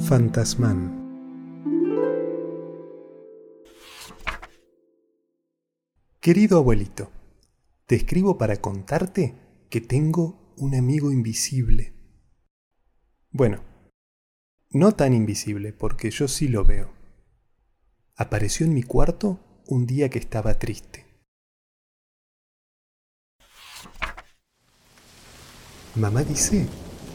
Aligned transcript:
Fantasmán 0.00 0.98
Querido 6.20 6.58
abuelito, 6.58 7.10
te 7.86 7.96
escribo 7.96 8.36
para 8.38 8.56
contarte 8.56 9.36
que 9.68 9.80
tengo 9.80 10.54
un 10.56 10.74
amigo 10.74 11.12
invisible. 11.12 11.94
Bueno, 13.30 13.62
no 14.70 14.92
tan 14.92 15.12
invisible 15.12 15.72
porque 15.72 16.10
yo 16.10 16.28
sí 16.28 16.48
lo 16.48 16.64
veo. 16.64 16.92
Apareció 18.16 18.66
en 18.66 18.74
mi 18.74 18.82
cuarto 18.82 19.62
un 19.66 19.86
día 19.86 20.08
que 20.08 20.18
estaba 20.18 20.58
triste. 20.58 21.06
Mamá 25.94 26.22
dice 26.24 26.66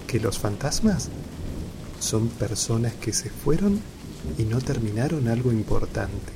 que 0.08 0.20
los 0.20 0.40
fantasmas 0.40 1.10
son 2.00 2.30
personas 2.30 2.94
que 2.94 3.14
se 3.14 3.30
fueron 3.30 3.82
y 4.38 4.44
no 4.44 4.60
terminaron 4.60 5.28
algo 5.28 5.52
importante. 5.52 6.34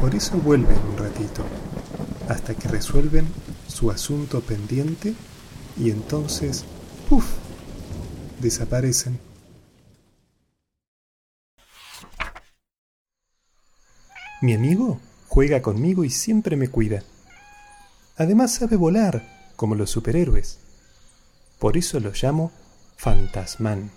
Por 0.00 0.14
eso 0.14 0.36
vuelven 0.38 0.78
un 0.92 0.96
ratito, 0.96 1.44
hasta 2.28 2.54
que 2.54 2.68
resuelven 2.68 3.26
su 3.66 3.90
asunto 3.90 4.40
pendiente 4.40 5.14
y 5.76 5.90
entonces, 5.90 6.64
¡puf!, 7.08 7.24
desaparecen. 8.40 9.18
Mi 14.40 14.54
amigo 14.54 15.00
juega 15.26 15.62
conmigo 15.62 16.04
y 16.04 16.10
siempre 16.10 16.56
me 16.56 16.68
cuida. 16.68 17.02
Además 18.16 18.54
sabe 18.54 18.76
volar, 18.76 19.52
como 19.56 19.74
los 19.74 19.90
superhéroes. 19.90 20.58
Por 21.58 21.76
eso 21.76 21.98
lo 21.98 22.12
llamo 22.12 22.52
Fantasmán. 23.00 23.92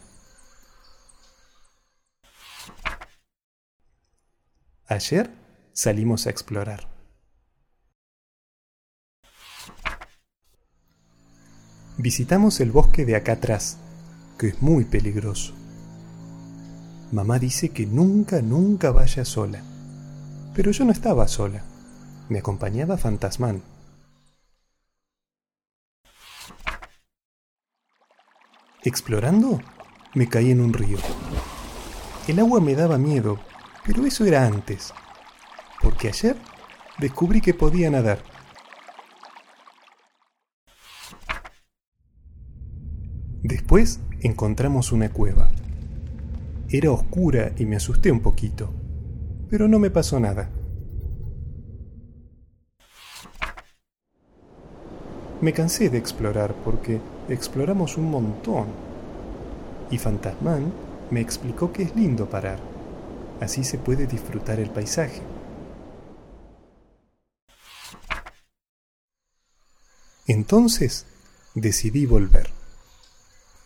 Ayer 4.86 5.32
salimos 5.74 6.28
a 6.28 6.30
explorar. 6.30 6.88
Visitamos 11.98 12.60
el 12.60 12.72
bosque 12.72 13.04
de 13.06 13.16
acá 13.16 13.34
atrás, 13.34 13.80
que 14.38 14.50
es 14.50 14.62
muy 14.62 14.86
peligroso. 14.86 15.56
Mamá 17.12 17.40
dice 17.40 17.70
que 17.70 17.88
nunca, 17.88 18.44
nunca 18.44 18.92
vaya 18.92 19.26
sola. 19.26 19.64
Pero 20.54 20.70
yo 20.70 20.86
no 20.86 20.92
estaba 20.92 21.28
sola. 21.28 21.64
Me 22.30 22.38
acompañaba 22.38 23.00
Fantasmán. 23.00 23.64
Explorando, 28.84 29.62
me 30.14 30.28
caí 30.28 30.52
en 30.52 30.62
un 30.62 30.74
río. 30.74 30.98
El 32.28 32.40
agua 32.40 32.60
me 32.62 32.76
daba 32.76 32.98
miedo, 32.98 33.40
pero 33.86 34.06
eso 34.06 34.26
era 34.26 34.46
antes, 34.46 34.94
porque 35.82 36.08
ayer 36.08 36.36
descubrí 37.00 37.42
que 37.42 37.54
podía 37.54 37.90
nadar. 37.90 38.24
Después 43.44 44.00
encontramos 44.22 44.92
una 44.92 45.10
cueva. 45.10 45.50
Era 46.70 46.92
oscura 46.92 47.52
y 47.58 47.66
me 47.66 47.76
asusté 47.76 48.12
un 48.12 48.22
poquito 48.22 48.74
pero 49.52 49.68
no 49.68 49.80
me 49.80 49.92
pasó 49.92 50.18
nada. 50.20 50.50
Me 55.42 55.54
cansé 55.54 55.90
de 55.90 55.98
explorar 55.98 56.54
porque 56.64 57.02
exploramos 57.28 57.98
un 57.98 58.12
montón. 58.12 58.68
Y 59.90 59.98
Fantasmán 59.98 60.72
me 61.10 61.20
explicó 61.20 61.74
que 61.74 61.82
es 61.82 61.96
lindo 61.96 62.30
parar. 62.30 62.60
Así 63.40 63.64
se 63.64 63.80
puede 63.80 64.06
disfrutar 64.06 64.60
el 64.60 64.70
paisaje. 64.70 65.24
Entonces 70.28 71.08
decidí 71.56 72.06
volver. 72.06 72.52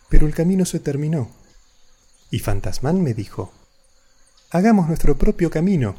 Pero 0.08 0.26
el 0.26 0.34
camino 0.34 0.64
se 0.64 0.80
terminó. 0.80 1.28
Y 2.30 2.38
Fantasmán 2.38 3.02
me 3.02 3.12
dijo, 3.12 3.52
hagamos 4.50 4.88
nuestro 4.88 5.18
propio 5.18 5.50
camino. 5.50 5.94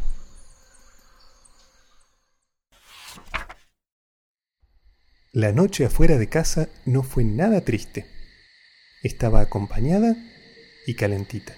La 5.37 5.51
noche 5.51 5.85
afuera 5.85 6.17
de 6.17 6.29
casa 6.29 6.67
no 6.85 7.03
fue 7.03 7.23
nada 7.23 7.61
triste. 7.61 8.07
Estaba 9.03 9.39
acompañada 9.39 10.15
y 10.87 10.95
calentita. 10.95 11.55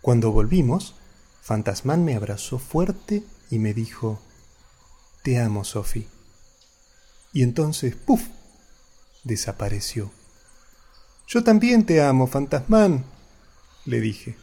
Cuando 0.00 0.30
volvimos, 0.30 0.94
Fantasmán 1.42 2.04
me 2.04 2.14
abrazó 2.14 2.60
fuerte 2.60 3.24
y 3.50 3.58
me 3.58 3.74
dijo, 3.74 4.22
Te 5.24 5.40
amo, 5.40 5.64
Sophie. 5.64 6.06
Y 7.32 7.42
entonces, 7.42 7.96
¡puf!, 7.96 8.22
desapareció. 9.24 10.12
Yo 11.26 11.42
también 11.42 11.86
te 11.86 12.02
amo, 12.02 12.28
fantasmán, 12.28 13.04
le 13.84 13.98
dije. 13.98 14.36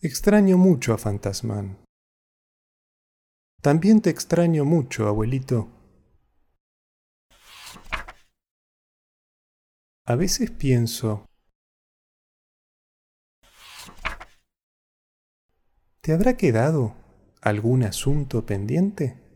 Extraño 0.00 0.56
mucho 0.58 0.94
a 0.94 0.98
Fantasmán. 0.98 1.76
También 3.60 4.00
te 4.00 4.10
extraño 4.10 4.64
mucho, 4.64 5.08
abuelito. 5.08 5.68
A 10.06 10.14
veces 10.14 10.52
pienso, 10.52 11.26
¿te 16.00 16.12
habrá 16.12 16.36
quedado 16.36 16.94
algún 17.42 17.82
asunto 17.82 18.46
pendiente? 18.46 19.27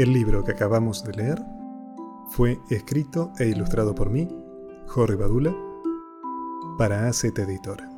El 0.00 0.14
libro 0.14 0.42
que 0.42 0.52
acabamos 0.52 1.04
de 1.04 1.12
leer 1.12 1.42
fue 2.30 2.58
escrito 2.70 3.34
e 3.38 3.48
ilustrado 3.48 3.94
por 3.94 4.08
mí, 4.08 4.26
Jorge 4.86 5.14
Badula, 5.14 5.54
para 6.78 7.06
ACT 7.06 7.38
Editora. 7.40 7.89